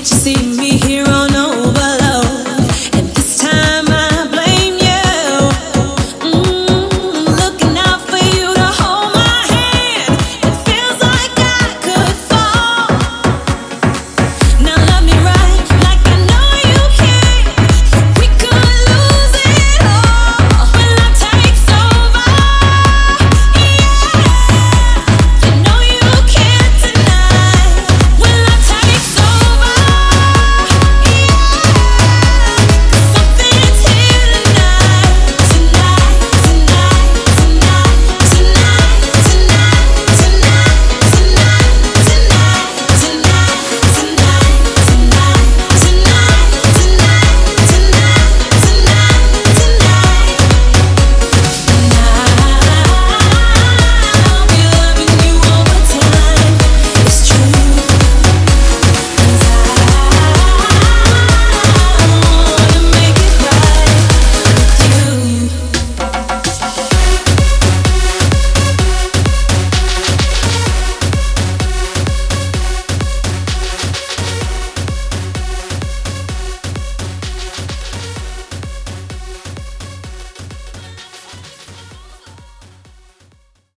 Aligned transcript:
Can't 0.00 0.12
you 0.12 0.16
see 0.16 0.56
me 0.56 0.78
here 0.78 1.04
on 1.10 1.29